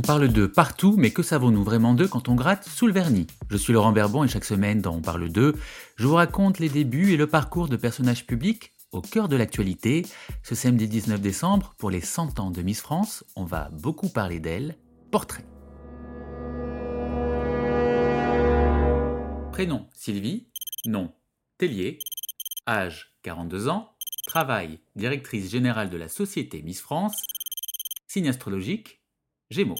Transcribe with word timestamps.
On 0.00 0.02
parle 0.02 0.28
d'eux 0.28 0.50
partout, 0.50 0.94
mais 0.96 1.10
que 1.10 1.22
savons-nous 1.22 1.62
vraiment 1.62 1.92
d'eux 1.92 2.08
quand 2.08 2.30
on 2.30 2.34
gratte 2.34 2.66
sous 2.66 2.86
le 2.86 2.92
vernis? 2.94 3.26
Je 3.50 3.58
suis 3.58 3.74
Laurent 3.74 3.92
Berbon 3.92 4.24
et 4.24 4.28
chaque 4.28 4.46
semaine 4.46 4.80
dans 4.80 4.94
On 4.94 5.02
parle 5.02 5.28
d'eux, 5.28 5.54
je 5.96 6.06
vous 6.06 6.14
raconte 6.14 6.58
les 6.58 6.70
débuts 6.70 7.12
et 7.12 7.18
le 7.18 7.26
parcours 7.26 7.68
de 7.68 7.76
personnages 7.76 8.26
publics 8.26 8.72
au 8.92 9.02
cœur 9.02 9.28
de 9.28 9.36
l'actualité. 9.36 10.06
Ce 10.42 10.54
samedi 10.54 10.88
19 10.88 11.20
décembre, 11.20 11.74
pour 11.76 11.90
les 11.90 12.00
100 12.00 12.40
ans 12.40 12.50
de 12.50 12.62
Miss 12.62 12.80
France, 12.80 13.24
on 13.36 13.44
va 13.44 13.68
beaucoup 13.74 14.08
parler 14.08 14.40
d'elle. 14.40 14.78
Portrait. 15.10 15.44
Prénom 19.52 19.86
Sylvie. 19.92 20.48
Nom 20.86 21.12
Tellier. 21.58 21.98
Âge 22.66 23.12
42 23.22 23.68
ans. 23.68 23.90
Travail 24.26 24.80
directrice 24.96 25.50
générale 25.50 25.90
de 25.90 25.98
la 25.98 26.08
société 26.08 26.62
Miss 26.62 26.80
France. 26.80 27.22
Signe 28.06 28.30
astrologique 28.30 28.99
Gémeaux. 29.50 29.74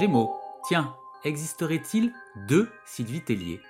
Gémeaux. 0.00 0.34
Tiens, 0.66 0.96
existerait-il 1.22 2.10
deux 2.48 2.70
Sylvie 2.86 3.20
Tellier 3.20 3.60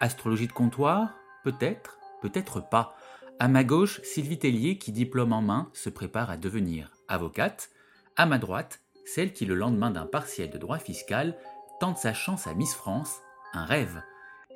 Astrologie 0.00 0.48
de 0.48 0.52
comptoir 0.52 1.14
Peut-être, 1.44 1.98
peut-être 2.20 2.60
pas. 2.68 2.94
À 3.38 3.48
ma 3.48 3.64
gauche, 3.64 4.02
Sylvie 4.02 4.38
Tellier 4.38 4.76
qui, 4.76 4.92
diplôme 4.92 5.32
en 5.32 5.40
main, 5.40 5.70
se 5.72 5.88
prépare 5.88 6.30
à 6.30 6.36
devenir 6.36 6.90
avocate. 7.08 7.70
À 8.16 8.26
ma 8.26 8.36
droite, 8.36 8.82
celle 9.06 9.32
qui, 9.32 9.46
le 9.46 9.54
lendemain 9.54 9.90
d'un 9.90 10.04
partiel 10.04 10.50
de 10.50 10.58
droit 10.58 10.78
fiscal, 10.78 11.38
tente 11.80 11.96
sa 11.96 12.12
chance 12.12 12.46
à 12.46 12.52
Miss 12.52 12.74
France, 12.74 13.22
un 13.54 13.64
rêve. 13.64 14.02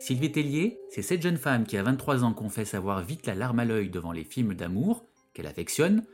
Sylvie 0.01 0.33
Tellier, 0.33 0.79
c'est 0.91 1.01
cette 1.01 1.23
jeune 1.23 1.39
femme 1.39 1.65
qui 1.65 1.79
à 1.79 1.83
23 1.83 2.25
ans 2.25 2.35
confesse 2.35 2.75
avoir 2.75 3.01
vite 3.01 3.25
la 3.25 3.35
larme 3.35 3.61
à 3.61 3.65
l'œil 3.65 3.89
devant 3.89 4.13
les 4.13 4.25
films 4.25 4.53
d'amour, 4.53 5.07
qu'elle 5.33 5.47
affectionne. 5.47 6.05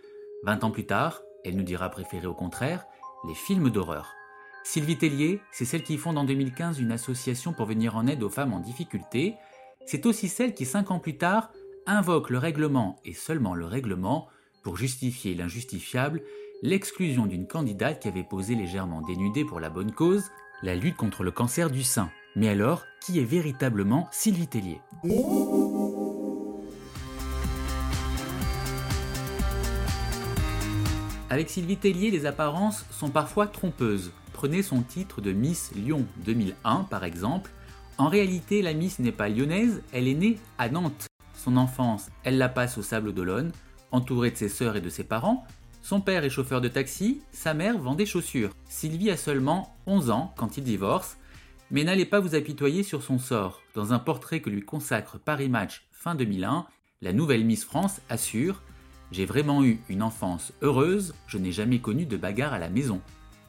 20 0.45 0.63
ans 0.63 0.71
plus 0.71 0.87
tard, 0.87 1.23
elle 1.45 1.57
nous 1.57 1.63
dira 1.63 1.89
préférer 1.89 2.27
au 2.27 2.35
contraire 2.35 2.87
les 3.27 3.35
films 3.35 3.71
d'horreur. 3.71 4.15
Sylvie 4.65 4.99
Tellier, 4.99 5.41
c'est 5.51 5.65
celle 5.65 5.83
qui 5.83 5.97
fonde 5.97 6.19
en 6.19 6.25
2015 6.25 6.79
une 6.79 6.93
association 6.93 7.53
pour 7.53 7.67
venir 7.67 7.97
en 7.97 8.07
aide 8.07 8.23
aux 8.23 8.31
femmes 8.31 8.53
en 8.53 8.61
difficulté. 8.61 9.35
C'est 9.87 10.07
aussi 10.07 10.29
celle 10.29 10.55
qui, 10.55 10.65
cinq 10.65 10.91
ans 10.91 11.01
plus 11.01 11.19
tard, 11.19 11.51
invoque 11.87 12.31
le 12.31 12.39
règlement 12.39 13.01
et 13.05 13.13
seulement 13.13 13.55
le 13.55 13.67
règlement 13.67 14.29
pour 14.63 14.77
justifier 14.77 15.35
l'injustifiable, 15.35 16.23
l'exclusion 16.63 17.27
d'une 17.27 17.49
candidate 17.49 18.01
qui 18.01 18.09
avait 18.09 18.23
posé 18.23 18.55
légèrement 18.55 19.03
dénudée 19.03 19.45
pour 19.45 19.59
la 19.59 19.71
bonne 19.71 19.93
cause, 19.93 20.31
la 20.63 20.77
lutte 20.77 20.97
contre 20.97 21.25
le 21.25 21.33
cancer 21.33 21.71
du 21.71 21.83
sein. 21.83 22.11
Mais 22.37 22.49
alors, 22.49 22.85
qui 23.05 23.19
est 23.19 23.25
véritablement 23.25 24.09
Sylvie 24.13 24.47
Tellier? 24.47 24.81
Avec 31.33 31.49
Sylvie 31.49 31.79
Tellier, 31.79 32.11
les 32.11 32.27
apparences 32.27 32.85
sont 32.91 33.09
parfois 33.09 33.47
trompeuses. 33.47 34.13
Prenez 34.35 34.63
son 34.63 34.83
titre 34.83 35.23
de 35.23 35.33
Miss 35.33 35.73
Lyon 35.75 36.05
2001 36.27 36.85
par 36.91 37.05
exemple. 37.05 37.51
En 37.97 38.09
réalité, 38.09 38.61
la 38.61 38.75
Miss 38.75 38.99
n'est 38.99 39.13
pas 39.13 39.31
lyonnaise, 39.31 39.81
elle 39.95 40.09
est 40.09 40.15
née 40.15 40.39
à 40.59 40.69
Nantes. 40.69 41.07
Son 41.33 41.57
enfance, 41.57 42.11
elle 42.23 42.37
la 42.37 42.51
passe 42.51 42.77
au 42.77 42.83
Sable 42.83 43.15
d'Olonne, 43.15 43.53
entourée 43.93 44.31
de 44.31 44.37
ses 44.37 44.51
sœurs 44.51 44.77
et 44.77 44.83
de 44.83 44.91
ses 44.91 45.05
parents. 45.05 45.47
Son 45.81 46.03
père 46.03 46.23
est 46.23 46.29
chauffeur 46.29 46.61
de 46.61 46.69
taxi, 46.69 47.23
sa 47.33 47.55
mère 47.55 47.79
vend 47.79 47.95
des 47.95 48.05
chaussures. 48.05 48.51
Sylvie 48.69 49.11
a 49.11 49.17
seulement 49.17 49.75
11 49.87 50.11
ans 50.11 50.35
quand 50.37 50.59
il 50.59 50.65
divorce, 50.65 51.17
mais 51.71 51.83
n'allez 51.83 52.05
pas 52.05 52.21
vous 52.21 52.35
apitoyer 52.35 52.83
sur 52.83 53.03
son 53.03 53.19
sort. 53.19 53.63
Dans 53.75 53.95
un 53.95 53.99
portrait 53.99 54.41
que 54.41 54.51
lui 54.51 54.61
consacre 54.61 55.19
Paris 55.19 55.49
Match 55.49 55.87
fin 55.93 56.15
2001, 56.15 56.67
la 57.01 57.13
nouvelle 57.15 57.47
Miss 57.47 57.65
France 57.65 58.03
assure 58.11 58.61
J'ai 59.13 59.27
vraiment 59.27 59.63
eu 59.63 59.79
une 59.91 60.03
enfance 60.03 60.55
heureuse, 60.63 61.15
je 61.27 61.37
n'ai 61.37 61.53
jamais 61.53 61.81
connu 61.81 62.07
de 62.07 62.17
bagarre 62.17 62.55
à 62.55 62.59
la 62.59 62.71
maison. 62.71 63.03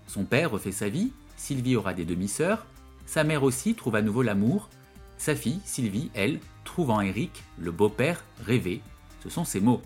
Son 0.07 0.25
père 0.25 0.51
refait 0.51 0.73
sa 0.73 0.89
vie, 0.89 1.13
Sylvie 1.37 1.77
aura 1.77 1.93
des 1.93 2.03
demi-sœurs, 2.03 2.65
sa 3.05 3.23
mère 3.23 3.43
aussi 3.43 3.73
trouve 3.73 3.95
à 3.95 4.01
nouveau 4.01 4.23
l'amour, 4.23 4.69
sa 5.17 5.35
fille, 5.35 5.61
Sylvie, 5.63 6.11
elle, 6.13 6.39
trouve 6.65 6.89
en 6.89 6.99
Eric 6.99 7.43
le 7.57 7.71
beau-père 7.71 8.25
rêvé. 8.45 8.81
Ce 9.23 9.29
sont 9.29 9.45
ses 9.45 9.61
mots. 9.61 9.81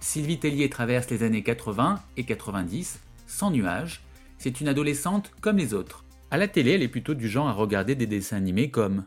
Sylvie 0.00 0.38
Tellier 0.38 0.68
traverse 0.68 1.08
les 1.08 1.22
années 1.22 1.42
80 1.42 2.02
et 2.18 2.24
90 2.24 3.00
sans 3.26 3.50
nuages. 3.50 4.02
C'est 4.36 4.60
une 4.60 4.68
adolescente 4.68 5.30
comme 5.40 5.56
les 5.56 5.72
autres. 5.72 6.04
À 6.30 6.36
la 6.36 6.48
télé, 6.48 6.72
elle 6.72 6.82
est 6.82 6.88
plutôt 6.88 7.14
du 7.14 7.28
genre 7.28 7.48
à 7.48 7.52
regarder 7.52 7.94
des 7.94 8.06
dessins 8.06 8.36
animés 8.36 8.70
comme 8.70 9.06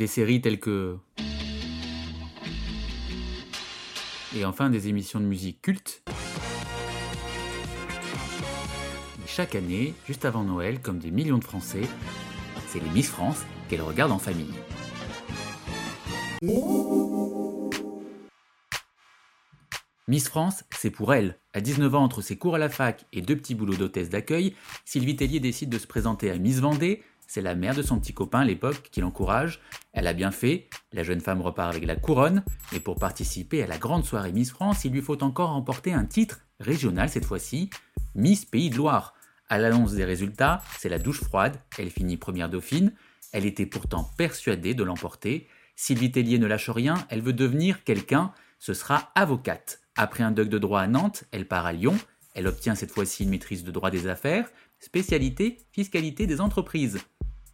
des 0.00 0.06
séries 0.06 0.40
telles 0.40 0.60
que 0.60 0.96
et 4.34 4.44
enfin 4.44 4.70
des 4.70 4.88
émissions 4.88 5.20
de 5.20 5.24
musique 5.24 5.62
culte. 5.62 6.02
chaque 9.26 9.54
année, 9.54 9.94
juste 10.06 10.24
avant 10.24 10.42
Noël, 10.42 10.80
comme 10.80 10.98
des 10.98 11.10
millions 11.12 11.38
de 11.38 11.44
Français, 11.44 11.82
c'est 12.66 12.80
les 12.80 12.90
Miss 12.90 13.08
France 13.08 13.42
qu'elle 13.68 13.80
regarde 13.80 14.10
en 14.10 14.18
famille. 14.18 14.52
Miss 20.08 20.28
France, 20.28 20.64
c'est 20.76 20.90
pour 20.90 21.14
elle. 21.14 21.38
À 21.54 21.60
19 21.60 21.94
ans, 21.94 22.02
entre 22.02 22.20
ses 22.20 22.36
cours 22.36 22.56
à 22.56 22.58
la 22.58 22.68
fac 22.68 23.06
et 23.12 23.22
deux 23.22 23.36
petits 23.36 23.54
boulots 23.54 23.76
d'hôtesse 23.76 24.10
d'accueil, 24.10 24.56
Sylvie 24.84 25.14
Tellier 25.16 25.38
décide 25.38 25.70
de 25.70 25.78
se 25.78 25.86
présenter 25.86 26.30
à 26.30 26.36
Miss 26.36 26.58
Vendée. 26.58 27.02
C'est 27.32 27.42
la 27.42 27.54
mère 27.54 27.76
de 27.76 27.82
son 27.82 28.00
petit 28.00 28.12
copain 28.12 28.44
l'époque 28.44 28.88
qui 28.90 29.00
l'encourage. 29.00 29.60
Elle 29.92 30.08
a 30.08 30.14
bien 30.14 30.32
fait. 30.32 30.68
La 30.92 31.04
jeune 31.04 31.20
femme 31.20 31.40
repart 31.40 31.70
avec 31.70 31.86
la 31.86 31.94
couronne. 31.94 32.42
Mais 32.72 32.80
pour 32.80 32.96
participer 32.96 33.62
à 33.62 33.68
la 33.68 33.78
grande 33.78 34.04
soirée 34.04 34.32
Miss 34.32 34.50
France, 34.50 34.84
il 34.84 34.90
lui 34.90 35.00
faut 35.00 35.22
encore 35.22 35.50
remporter 35.50 35.92
un 35.92 36.06
titre 36.06 36.40
régional 36.58 37.08
cette 37.08 37.24
fois-ci, 37.24 37.70
Miss 38.16 38.44
Pays 38.46 38.68
de 38.68 38.74
Loire. 38.74 39.14
À 39.48 39.58
l'annonce 39.58 39.92
des 39.92 40.04
résultats, 40.04 40.64
c'est 40.76 40.88
la 40.88 40.98
douche 40.98 41.22
froide, 41.22 41.56
elle 41.78 41.90
finit 41.90 42.16
première 42.16 42.48
dauphine, 42.48 42.92
elle 43.30 43.46
était 43.46 43.64
pourtant 43.64 44.10
persuadée 44.18 44.74
de 44.74 44.82
l'emporter. 44.82 45.46
Sylvie 45.76 46.10
Tellier 46.10 46.40
ne 46.40 46.48
lâche 46.48 46.68
rien, 46.68 46.94
elle 47.10 47.22
veut 47.22 47.32
devenir 47.32 47.84
quelqu'un, 47.84 48.32
ce 48.58 48.74
sera 48.74 49.12
avocate. 49.14 49.78
Après 49.94 50.24
un 50.24 50.32
doc 50.32 50.48
de 50.48 50.58
droit 50.58 50.80
à 50.80 50.88
Nantes, 50.88 51.22
elle 51.30 51.46
part 51.46 51.66
à 51.66 51.72
Lyon, 51.72 51.96
elle 52.34 52.48
obtient 52.48 52.74
cette 52.74 52.90
fois-ci 52.90 53.22
une 53.22 53.30
maîtrise 53.30 53.62
de 53.62 53.70
droit 53.70 53.90
des 53.92 54.08
affaires, 54.08 54.50
spécialité 54.80 55.58
fiscalité 55.72 56.26
des 56.26 56.40
entreprises. 56.40 56.98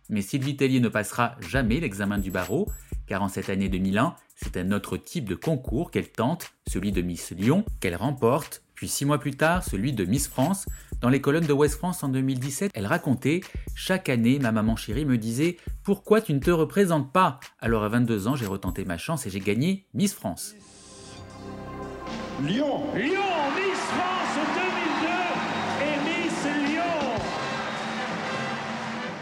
Mais 0.09 0.23
Sylvie 0.23 0.57
Tellier 0.57 0.81
ne 0.81 0.89
passera 0.89 1.37
jamais 1.41 1.81
l'examen 1.81 2.19
du 2.19 2.31
barreau, 2.31 2.67
car 3.07 3.23
en 3.23 3.29
cette 3.29 3.51
année 3.51 3.69
2001, 3.69 4.15
c'est 4.37 4.57
un 4.57 4.73
autre 4.73 4.97
type 4.97 5.29
de 5.29 5.35
concours 5.35 5.91
qu'elle 5.91 6.11
tente, 6.11 6.53
celui 6.69 6.93
de 6.93 7.03
Miss 7.03 7.33
Lyon, 7.33 7.65
qu'elle 7.81 7.97
remporte, 7.97 8.63
puis 8.75 8.89
six 8.89 9.05
mois 9.05 9.19
plus 9.19 9.33
tard, 9.33 9.65
celui 9.65 9.93
de 9.93 10.05
Miss 10.05 10.29
France, 10.29 10.67
dans 11.01 11.09
les 11.09 11.21
colonnes 11.21 11.47
de 11.47 11.53
West 11.53 11.77
France 11.77 12.03
en 12.05 12.09
2017, 12.09 12.71
elle 12.75 12.87
racontait 12.87 13.41
Chaque 13.75 14.09
année, 14.09 14.39
ma 14.39 14.53
maman 14.53 14.77
chérie 14.77 15.05
me 15.05 15.19
disait 15.19 15.57
Pourquoi 15.83 16.21
tu 16.21 16.33
ne 16.33 16.39
te 16.39 16.51
représentes 16.51 17.13
pas? 17.13 17.41
Alors 17.61 17.85
à 17.85 17.89
22 17.89 18.29
ans, 18.29 18.37
j'ai 18.37 18.47
retenté 18.47 18.85
ma 18.85 18.99
chance 18.99 19.27
et 19.27 19.31
j'ai 19.31 19.41
gagné 19.41 19.87
Miss 19.93 20.15
France. 20.15 20.55
Lyon 22.43 22.83
Lyon 22.95 23.23
Miss 23.57 23.79
France 23.79 24.66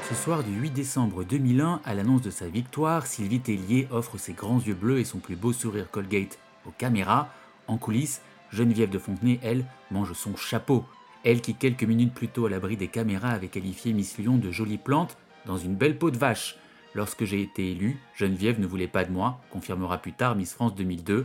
Ce 0.08 0.14
soir 0.14 0.44
du 0.44 0.52
8 0.52 0.70
décembre 0.70 1.24
2001, 1.24 1.80
à 1.82 1.94
l'annonce 1.94 2.20
de 2.20 2.28
sa 2.28 2.46
victoire, 2.46 3.06
Sylvie 3.06 3.40
Tellier 3.40 3.88
offre 3.90 4.18
ses 4.18 4.34
grands 4.34 4.60
yeux 4.60 4.74
bleus 4.74 4.98
et 4.98 5.04
son 5.04 5.18
plus 5.18 5.34
beau 5.34 5.54
sourire 5.54 5.90
Colgate 5.90 6.38
aux 6.66 6.72
caméras. 6.72 7.30
En 7.68 7.78
coulisses, 7.78 8.20
Geneviève 8.50 8.90
de 8.90 8.98
Fontenay, 8.98 9.40
elle, 9.42 9.64
mange 9.90 10.12
son 10.12 10.36
chapeau. 10.36 10.84
Elle 11.24 11.40
qui 11.40 11.54
quelques 11.54 11.84
minutes 11.84 12.12
plus 12.12 12.28
tôt 12.28 12.44
à 12.44 12.50
l'abri 12.50 12.76
des 12.76 12.88
caméras 12.88 13.30
avait 13.30 13.48
qualifié 13.48 13.94
Miss 13.94 14.18
Lyon 14.18 14.36
de 14.36 14.50
jolie 14.50 14.76
plante 14.76 15.16
dans 15.46 15.56
une 15.56 15.74
belle 15.74 15.96
peau 15.96 16.10
de 16.10 16.18
vache. 16.18 16.56
Lorsque 16.94 17.24
j'ai 17.24 17.40
été 17.40 17.70
élu, 17.70 17.98
Geneviève 18.14 18.60
ne 18.60 18.66
voulait 18.66 18.88
pas 18.88 19.06
de 19.06 19.10
moi, 19.10 19.40
confirmera 19.50 19.96
plus 19.96 20.12
tard 20.12 20.36
Miss 20.36 20.52
France 20.52 20.74
2002. 20.74 21.24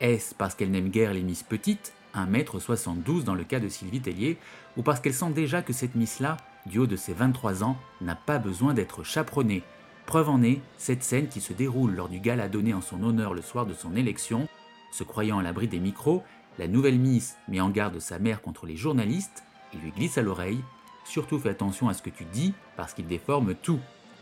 Est-ce 0.00 0.34
parce 0.34 0.54
qu'elle 0.54 0.70
n'aime 0.70 0.88
guère 0.88 1.12
les 1.12 1.22
Miss 1.22 1.42
petites, 1.42 1.92
1m72 2.14 3.24
dans 3.24 3.34
le 3.34 3.44
cas 3.44 3.60
de 3.60 3.68
Sylvie 3.68 4.00
Tellier, 4.00 4.38
ou 4.78 4.82
parce 4.82 5.00
qu'elle 5.00 5.12
sent 5.12 5.32
déjà 5.32 5.60
que 5.60 5.74
cette 5.74 5.94
Miss-là, 5.94 6.38
du 6.66 6.78
haut 6.78 6.86
de 6.86 6.96
ses 6.96 7.12
23 7.12 7.64
ans, 7.64 7.76
n'a 8.00 8.14
pas 8.14 8.38
besoin 8.38 8.74
d'être 8.74 9.02
chaperonnée 9.04 9.62
Preuve 10.06 10.28
en 10.28 10.42
est, 10.42 10.60
cette 10.76 11.02
scène 11.02 11.28
qui 11.28 11.40
se 11.40 11.52
déroule 11.52 11.94
lors 11.94 12.08
du 12.08 12.20
gala 12.20 12.48
donné 12.48 12.74
en 12.74 12.82
son 12.82 13.02
honneur 13.02 13.32
le 13.32 13.40
soir 13.42 13.64
de 13.66 13.72
son 13.72 13.96
élection, 13.96 14.46
se 14.92 15.02
croyant 15.02 15.38
à 15.38 15.42
l'abri 15.42 15.66
des 15.66 15.78
micros, 15.78 16.22
la 16.58 16.68
nouvelle 16.68 16.98
Miss 16.98 17.36
met 17.48 17.60
en 17.60 17.70
garde 17.70 17.98
sa 17.98 18.18
mère 18.18 18.42
contre 18.42 18.66
les 18.66 18.76
journalistes 18.76 19.44
et 19.72 19.78
lui 19.78 19.90
glisse 19.90 20.18
à 20.18 20.22
l'oreille 20.22 20.62
Surtout 21.04 21.38
fais 21.38 21.50
attention 21.50 21.88
à 21.88 21.94
ce 21.94 22.02
que 22.02 22.10
tu 22.10 22.24
dis 22.24 22.54
parce 22.76 22.94
qu'il 22.94 23.06
déforme 23.06 23.54
tout. 23.54 23.80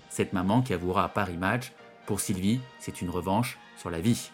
Cette 0.08 0.32
maman 0.32 0.62
qui 0.62 0.74
avouera 0.74 1.04
à 1.04 1.08
Paris 1.08 1.36
Match 1.36 1.72
Pour 2.06 2.20
Sylvie, 2.20 2.60
c'est 2.78 3.02
une 3.02 3.10
revanche 3.10 3.58
sur 3.76 3.90
la 3.90 4.00
vie. 4.00 4.30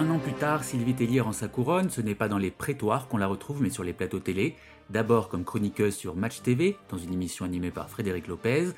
Un 0.00 0.10
an 0.10 0.20
plus 0.20 0.32
tard, 0.32 0.62
Sylvie 0.62 0.94
Tellier 0.94 1.22
rend 1.22 1.32
sa 1.32 1.48
couronne, 1.48 1.90
ce 1.90 2.00
n'est 2.00 2.14
pas 2.14 2.28
dans 2.28 2.38
les 2.38 2.52
prétoires 2.52 3.08
qu'on 3.08 3.16
la 3.16 3.26
retrouve, 3.26 3.60
mais 3.60 3.68
sur 3.68 3.82
les 3.82 3.92
plateaux 3.92 4.20
télé, 4.20 4.54
d'abord 4.90 5.28
comme 5.28 5.42
chroniqueuse 5.42 5.96
sur 5.96 6.14
Match 6.14 6.40
TV, 6.40 6.76
dans 6.88 6.98
une 6.98 7.12
émission 7.12 7.44
animée 7.44 7.72
par 7.72 7.90
Frédéric 7.90 8.28
Lopez, 8.28 8.68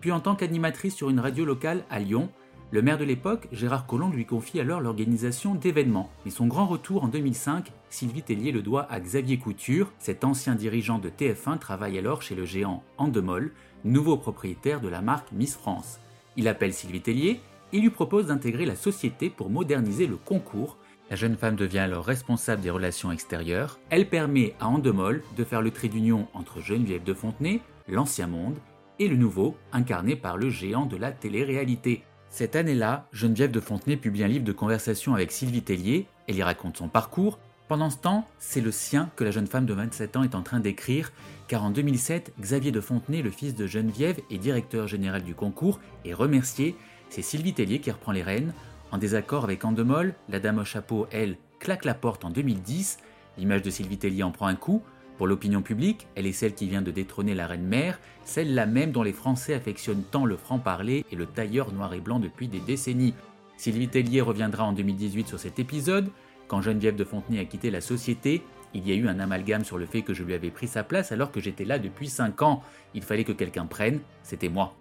puis 0.00 0.10
en 0.10 0.20
tant 0.20 0.34
qu'animatrice 0.34 0.94
sur 0.94 1.10
une 1.10 1.20
radio 1.20 1.44
locale 1.44 1.84
à 1.90 1.98
Lyon, 1.98 2.30
Le 2.72 2.82
maire 2.82 2.98
de 2.98 3.04
l'époque, 3.04 3.48
Gérard 3.50 3.84
Collomb, 3.86 4.12
lui 4.12 4.24
confie 4.24 4.60
alors 4.60 4.80
l'organisation 4.80 5.56
d'événements. 5.56 6.08
Mais 6.24 6.30
son 6.30 6.46
grand 6.46 6.66
retour 6.66 7.02
en 7.02 7.08
2005, 7.08 7.72
Sylvie 7.90 8.22
Tellier 8.22 8.52
le 8.52 8.62
doit 8.62 8.86
à 8.90 9.00
Xavier 9.00 9.38
Couture. 9.38 9.92
Cet 9.98 10.22
ancien 10.22 10.54
dirigeant 10.54 11.00
de 11.00 11.10
TF1 11.10 11.58
travaille 11.58 11.98
alors 11.98 12.22
chez 12.22 12.36
le 12.36 12.44
géant 12.44 12.84
Endemol, 12.96 13.52
nouveau 13.84 14.16
propriétaire 14.16 14.80
de 14.80 14.88
la 14.88 15.02
marque 15.02 15.32
Miss 15.32 15.56
France. 15.56 15.98
Il 16.36 16.46
appelle 16.46 16.72
Sylvie 16.72 17.00
Tellier 17.00 17.40
et 17.72 17.80
lui 17.80 17.90
propose 17.90 18.26
d'intégrer 18.26 18.66
la 18.66 18.76
société 18.76 19.30
pour 19.30 19.50
moderniser 19.50 20.06
le 20.06 20.16
concours. 20.16 20.76
La 21.10 21.16
jeune 21.16 21.36
femme 21.36 21.56
devient 21.56 21.80
alors 21.80 22.04
responsable 22.04 22.62
des 22.62 22.70
relations 22.70 23.10
extérieures. 23.10 23.78
Elle 23.90 24.08
permet 24.08 24.54
à 24.60 24.68
Endemol 24.68 25.22
de 25.36 25.44
faire 25.44 25.62
le 25.62 25.70
trait 25.70 25.88
d'union 25.88 26.28
entre 26.34 26.60
Geneviève 26.60 27.02
de 27.02 27.14
Fontenay, 27.14 27.60
l'ancien 27.88 28.26
monde, 28.26 28.58
et 29.00 29.08
le 29.08 29.16
nouveau, 29.16 29.56
incarné 29.72 30.14
par 30.14 30.36
le 30.36 30.50
géant 30.50 30.86
de 30.86 30.96
la 30.96 31.10
télé-réalité. 31.10 32.04
Cette 32.28 32.54
année-là, 32.54 33.08
Geneviève 33.12 33.50
de 33.50 33.58
Fontenay 33.58 33.96
publie 33.96 34.22
un 34.22 34.28
livre 34.28 34.44
de 34.44 34.52
conversation 34.52 35.14
avec 35.14 35.32
Sylvie 35.32 35.62
Tellier, 35.62 36.06
elle 36.28 36.36
y 36.36 36.42
raconte 36.44 36.76
son 36.76 36.88
parcours. 36.88 37.40
Pendant 37.66 37.90
ce 37.90 37.96
temps, 37.98 38.28
c'est 38.38 38.60
le 38.60 38.70
sien 38.70 39.10
que 39.16 39.24
la 39.24 39.30
jeune 39.30 39.46
femme 39.46 39.66
de 39.66 39.72
27 39.72 40.16
ans 40.16 40.22
est 40.22 40.34
en 40.34 40.42
train 40.42 40.60
d'écrire, 40.60 41.12
car 41.48 41.64
en 41.64 41.70
2007, 41.70 42.34
Xavier 42.40 42.70
de 42.70 42.80
Fontenay, 42.80 43.22
le 43.22 43.30
fils 43.30 43.54
de 43.54 43.66
Geneviève 43.66 44.20
et 44.30 44.38
directeur 44.38 44.86
général 44.86 45.22
du 45.22 45.34
concours, 45.34 45.80
est 46.04 46.14
remercié. 46.14 46.76
C'est 47.10 47.22
Sylvie 47.22 47.52
Tellier 47.52 47.80
qui 47.80 47.90
reprend 47.90 48.12
les 48.12 48.22
rênes. 48.22 48.54
En 48.92 48.98
désaccord 48.98 49.44
avec 49.44 49.64
Andemol, 49.64 50.14
la 50.28 50.40
dame 50.40 50.58
au 50.58 50.64
chapeau, 50.64 51.06
elle, 51.10 51.36
claque 51.58 51.84
la 51.84 51.94
porte 51.94 52.24
en 52.24 52.30
2010. 52.30 52.98
L'image 53.36 53.62
de 53.62 53.70
Sylvie 53.70 53.98
Tellier 53.98 54.22
en 54.22 54.30
prend 54.30 54.46
un 54.46 54.54
coup, 54.54 54.82
pour 55.20 55.26
l'opinion 55.26 55.60
publique, 55.60 56.06
elle 56.14 56.26
est 56.26 56.32
celle 56.32 56.54
qui 56.54 56.66
vient 56.66 56.80
de 56.80 56.90
détrôner 56.90 57.34
la 57.34 57.46
reine 57.46 57.66
mère, 57.66 58.00
celle-là 58.24 58.64
même 58.64 58.90
dont 58.90 59.02
les 59.02 59.12
Français 59.12 59.52
affectionnent 59.52 60.04
tant 60.10 60.24
le 60.24 60.38
franc-parler 60.38 61.04
et 61.12 61.14
le 61.14 61.26
tailleur 61.26 61.72
noir 61.72 61.92
et 61.92 62.00
blanc 62.00 62.20
depuis 62.20 62.48
des 62.48 62.60
décennies. 62.60 63.12
Sylvie 63.58 63.88
Tellier 63.88 64.22
reviendra 64.22 64.64
en 64.64 64.72
2018 64.72 65.28
sur 65.28 65.38
cet 65.38 65.58
épisode. 65.58 66.08
Quand 66.48 66.62
Geneviève 66.62 66.96
de 66.96 67.04
Fontenay 67.04 67.40
a 67.40 67.44
quitté 67.44 67.70
la 67.70 67.82
société, 67.82 68.42
il 68.72 68.88
y 68.88 68.92
a 68.92 68.94
eu 68.94 69.08
un 69.08 69.20
amalgame 69.20 69.64
sur 69.64 69.76
le 69.76 69.84
fait 69.84 70.00
que 70.00 70.14
je 70.14 70.22
lui 70.22 70.32
avais 70.32 70.50
pris 70.50 70.68
sa 70.68 70.84
place 70.84 71.12
alors 71.12 71.32
que 71.32 71.40
j'étais 71.40 71.66
là 71.66 71.78
depuis 71.78 72.08
5 72.08 72.40
ans. 72.40 72.62
Il 72.94 73.02
fallait 73.02 73.24
que 73.24 73.32
quelqu'un 73.32 73.66
prenne, 73.66 74.00
c'était 74.22 74.48
moi. 74.48 74.74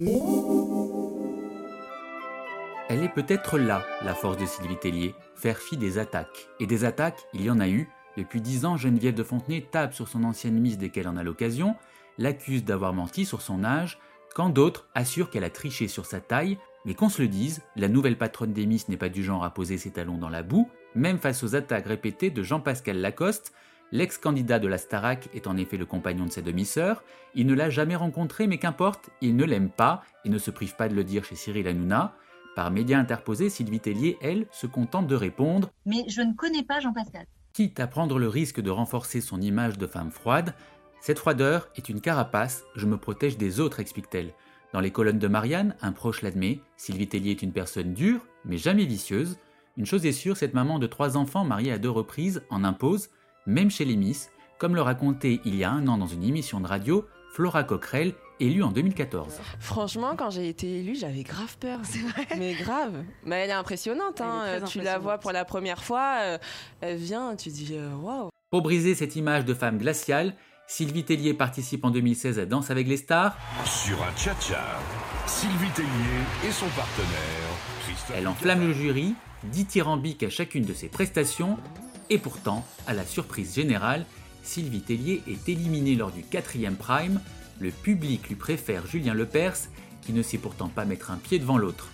Elle 2.90 3.04
est 3.04 3.10
peut-être 3.10 3.60
là, 3.60 3.86
la 4.04 4.16
force 4.16 4.38
de 4.38 4.48
Sylvie 4.48 4.76
Tellier, 4.76 5.14
faire 5.36 5.60
fi 5.60 5.78
des 5.78 6.00
attaques. 6.00 6.50
Et 6.60 6.66
des 6.66 6.86
attaques, 6.86 7.28
il 7.36 7.44
y 7.44 7.52
en 7.52 7.60
a 7.60 7.70
eu, 7.70 7.88
depuis 8.18 8.42
dix 8.42 8.66
ans, 8.66 8.78
Geneviève 8.78 9.14
de 9.14 9.22
Fontenay 9.22 9.62
tape 9.62 9.94
sur 9.94 10.08
son 10.08 10.24
ancienne 10.24 10.60
mise 10.60 10.80
dès 10.80 10.90
qu'elle 10.90 11.08
en 11.08 11.16
a 11.16 11.24
l'occasion, 11.24 11.76
l'accuse 12.18 12.66
d'avoir 12.66 12.94
menti 12.94 13.26
sur 13.26 13.44
son 13.44 13.64
âge, 13.64 14.00
quand 14.34 14.50
d'autres 14.50 14.88
assurent 14.96 15.30
qu'elle 15.30 15.44
a 15.44 15.52
triché 15.52 15.88
sur 15.88 16.08
sa 16.08 16.20
taille, 16.20 16.58
mais 16.84 16.96
qu'on 16.96 17.10
se 17.10 17.22
le 17.22 17.28
dise, 17.28 17.62
la 17.76 17.90
nouvelle 17.90 18.18
patronne 18.18 18.54
des 18.54 18.66
Miss 18.66 18.90
n'est 18.90 18.98
pas 18.98 19.10
du 19.10 19.24
genre 19.24 19.44
à 19.44 19.54
poser 19.54 19.78
ses 19.78 19.92
talons 19.92 20.18
dans 20.18 20.30
la 20.30 20.42
boue, 20.42 20.68
même 20.96 21.20
face 21.20 21.44
aux 21.44 21.56
attaques 21.56 21.86
répétées 21.86 22.32
de 22.32 22.42
Jean-Pascal 22.42 22.98
Lacoste, 22.98 23.54
l'ex-candidat 23.92 24.58
de 24.58 24.68
la 24.68 24.80
Starac 24.80 25.30
est 25.36 25.46
en 25.46 25.58
effet 25.58 25.78
le 25.78 25.86
compagnon 25.86 26.26
de 26.26 26.32
sa 26.32 26.42
demi-sœur, 26.42 27.04
il 27.36 27.46
ne 27.46 27.54
l'a 27.54 27.70
jamais 27.70 27.96
rencontré 27.96 28.48
mais 28.48 28.58
qu'importe, 28.58 29.12
il 29.22 29.36
ne 29.36 29.46
l'aime 29.46 29.70
pas 29.70 30.02
et 30.26 30.30
ne 30.30 30.40
se 30.40 30.50
prive 30.50 30.76
pas 30.76 30.90
de 30.90 30.96
le 30.96 31.04
dire 31.04 31.24
chez 31.24 31.36
Cyril 31.36 31.68
Hanouna. 31.68 32.16
Par 32.60 32.72
médias 32.72 33.00
interposés, 33.00 33.50
Sylvie 33.50 33.80
Tellier, 33.80 34.18
elle, 34.20 34.46
se 34.52 34.68
contente 34.68 35.08
de 35.08 35.16
répondre 35.16 35.72
«Mais 35.86 36.04
je 36.10 36.20
ne 36.20 36.34
connais 36.34 36.64
pas 36.64 36.82
Jean-Pascal». 36.82 37.26
Quitte 37.54 37.80
à 37.80 37.88
prendre 37.88 38.20
le 38.20 38.28
risque 38.28 38.60
de 38.60 38.70
renforcer 38.70 39.22
son 39.22 39.40
image 39.40 39.78
de 39.78 39.88
femme 39.88 40.12
froide, 40.12 40.54
cette 41.00 41.20
froideur 41.20 41.70
est 41.78 41.88
une 41.88 42.02
carapace, 42.02 42.66
je 42.76 42.86
me 42.86 42.98
protège 42.98 43.38
des 43.38 43.62
autres, 43.62 43.80
explique-t-elle. 43.80 44.34
Dans 44.74 44.82
les 44.82 44.92
colonnes 44.92 45.20
de 45.20 45.28
Marianne, 45.30 45.74
un 45.82 45.94
proche 45.94 46.22
l'admet, 46.22 46.60
Sylvie 46.76 47.08
Tellier 47.08 47.32
est 47.32 47.44
une 47.44 47.54
personne 47.54 47.94
dure, 47.94 48.28
mais 48.44 48.58
jamais 48.58 48.84
vicieuse. 48.84 49.38
Une 49.78 49.86
chose 49.86 50.06
est 50.06 50.12
sûre, 50.12 50.36
cette 50.36 50.54
maman 50.54 50.80
de 50.80 50.88
trois 50.88 51.16
enfants 51.16 51.46
mariée 51.46 51.72
à 51.72 51.78
deux 51.78 51.90
reprises 51.90 52.44
en 52.50 52.66
impose, 52.66 53.08
même 53.46 53.72
chez 53.72 53.86
les 53.86 53.96
Miss, 53.96 54.32
comme 54.58 54.76
le 54.76 54.82
racontait 54.82 55.40
il 55.46 55.56
y 55.56 55.64
a 55.64 55.72
un 55.72 55.88
an 55.88 55.98
dans 55.98 56.08
une 56.08 56.26
émission 56.26 56.60
de 56.60 56.68
radio 56.68 57.08
Flora 57.32 57.64
Coquerel, 57.64 58.16
élue 58.40 58.64
en 58.64 58.72
2014. 58.72 59.40
Franchement, 59.60 60.16
quand 60.18 60.30
j'ai 60.30 60.50
été 60.50 60.80
élue, 60.80 60.96
j'avais 60.96 61.24
grave 61.24 61.58
peur. 61.60 61.80
C'est 61.84 62.00
vrai. 62.00 62.28
Mais 62.38 62.54
grave. 62.54 63.04
Mais 63.26 63.38
elle 63.38 63.50
est 63.50 63.54
impressionnante. 63.54 64.22
Hein. 64.22 64.44
Elle 64.48 64.56
est 64.56 64.60
très 64.62 64.70
tu 64.70 64.82
la 64.82 65.00
vois 65.00 65.18
pour 65.18 65.32
la 65.32 65.46
première 65.46 65.84
fois, 65.84 66.18
euh, 66.22 66.38
elle 66.82 66.98
vient, 66.98 67.36
tu 67.36 67.50
dis 67.50 67.70
euh, 67.74 67.94
waouh. 67.96 68.30
Pour 68.50 68.62
briser 68.62 68.96
cette 68.96 69.16
image 69.16 69.46
de 69.46 69.54
femme 69.54 69.78
glaciale, 69.78 70.34
Sylvie 70.68 71.04
Tellier 71.04 71.34
participe 71.34 71.84
en 71.84 71.90
2016 71.90 72.40
à 72.40 72.46
Danse 72.46 72.70
avec 72.70 72.88
les 72.88 72.98
stars. 72.98 73.36
Sur 73.66 74.02
un 74.04 74.12
tcha-tcha, 74.12 74.64
Sylvie 75.26 75.72
Tellier 75.72 76.48
et 76.48 76.52
son 76.52 76.68
partenaire, 76.68 77.08
Christophe 77.84 78.16
Elle 78.16 78.28
enflamme 78.28 78.68
le 78.68 78.74
jury, 78.74 79.16
dithyrambique 79.46 80.24
à 80.24 80.30
chacune 80.30 80.66
de 80.66 80.74
ses 80.74 80.88
prestations, 80.88 81.58
et 82.10 82.18
pourtant, 82.18 82.66
à 82.88 82.94
la 82.94 83.06
surprise 83.06 83.56
générale, 83.56 84.06
Sylvie 84.44 84.82
Tellier 84.82 85.22
est 85.28 85.48
éliminée 85.50 85.96
lors 85.96 86.12
du 86.12 86.24
quatrième 86.24 86.76
prime. 86.76 87.20
Le 87.60 87.72
public 87.72 88.30
lui 88.30 88.36
préfère 88.36 88.88
Julien 88.88 89.14
Lepers, 89.14 89.68
qui 90.02 90.14
ne 90.14 90.22
sait 90.22 90.38
pourtant 90.38 90.70
pas 90.70 90.86
mettre 90.86 91.12
un 91.12 91.18
pied 91.18 91.40
devant 91.40 91.58
l'autre. 91.58 91.90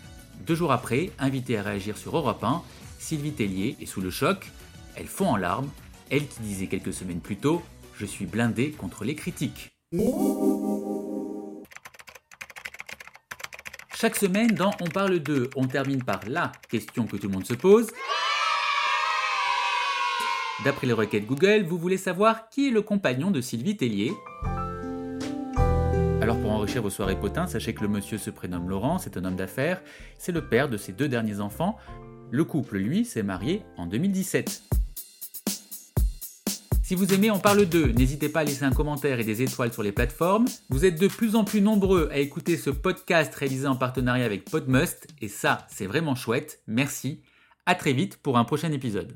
Deux 0.46 0.54
jours 0.54 0.72
après, 0.72 1.12
invitée 1.18 1.58
à 1.58 1.64
réagir 1.64 1.98
sur 1.98 2.16
Europe 2.16 2.44
1, 2.44 2.62
Sylvie 3.00 3.32
Tellier 3.32 3.76
est 3.82 3.88
sous 3.88 4.02
le 4.02 4.12
choc. 4.12 4.52
Elle 4.96 5.08
fond 5.08 5.28
en 5.28 5.38
larmes, 5.38 5.70
elle 6.12 6.28
qui 6.28 6.42
disait 6.42 6.68
quelques 6.68 6.94
semaines 6.94 7.20
plus 7.20 7.38
tôt 7.38 7.64
Je 7.98 8.06
suis 8.06 8.26
blindée 8.26 8.72
contre 8.72 9.06
les 9.06 9.16
critiques. 9.16 9.72
Chaque 13.96 14.18
semaine, 14.18 14.50
dans 14.50 14.72
On 14.82 14.90
parle 14.90 15.20
d'eux, 15.20 15.50
on 15.56 15.68
termine 15.68 16.04
par 16.04 16.20
la 16.28 16.52
question 16.70 17.08
que 17.08 17.18
tout 17.18 17.28
le 17.28 17.34
monde 17.34 17.46
se 17.46 17.56
pose. 17.56 17.88
D'après 20.64 20.86
les 20.86 20.94
requêtes 20.94 21.26
Google, 21.26 21.66
vous 21.68 21.78
voulez 21.80 21.98
savoir 21.98 22.50
qui 22.50 22.68
est 22.68 22.72
le 22.72 22.82
compagnon 22.82 23.32
de 23.32 23.42
Sylvie 23.42 23.78
Tellier? 23.78 24.14
Alors 26.26 26.42
pour 26.42 26.50
enrichir 26.50 26.82
vos 26.82 26.90
soirées 26.90 27.20
potins, 27.20 27.46
sachez 27.46 27.76
que 27.76 27.84
le 27.84 27.88
monsieur 27.88 28.18
se 28.18 28.32
prénomme 28.32 28.68
Laurent, 28.68 28.98
c'est 28.98 29.16
un 29.16 29.26
homme 29.26 29.36
d'affaires, 29.36 29.80
c'est 30.18 30.32
le 30.32 30.42
père 30.42 30.70
de 30.70 30.76
ses 30.76 30.92
deux 30.92 31.08
derniers 31.08 31.40
enfants. 31.40 31.78
Le 32.32 32.44
couple, 32.44 32.78
lui, 32.78 33.06
s'est 33.06 33.22
marié 33.22 33.62
en 33.78 33.86
2017. 33.86 34.64
Si 36.82 36.96
vous 36.96 37.14
aimez 37.14 37.30
On 37.30 37.38
parle 37.38 37.68
d'eux, 37.68 37.92
n'hésitez 37.92 38.28
pas 38.28 38.40
à 38.40 38.44
laisser 38.44 38.64
un 38.64 38.72
commentaire 38.72 39.20
et 39.20 39.24
des 39.24 39.44
étoiles 39.44 39.72
sur 39.72 39.84
les 39.84 39.92
plateformes. 39.92 40.48
Vous 40.70 40.84
êtes 40.84 41.00
de 41.00 41.08
plus 41.08 41.36
en 41.36 41.44
plus 41.44 41.62
nombreux 41.62 42.10
à 42.12 42.18
écouter 42.18 42.58
ce 42.58 42.72
podcast 42.72 43.32
réalisé 43.36 43.68
en 43.68 43.76
partenariat 43.76 44.26
avec 44.26 44.50
Podmust, 44.50 45.06
et 45.22 45.28
ça, 45.28 45.68
c'est 45.70 45.86
vraiment 45.86 46.16
chouette. 46.16 46.64
Merci. 46.66 47.22
À 47.68 47.76
très 47.76 47.94
vite 47.94 48.18
pour 48.18 48.40
un 48.40 48.46
prochain 48.46 48.72
épisode. 48.72 49.16